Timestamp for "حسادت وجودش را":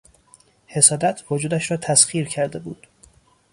0.67-1.77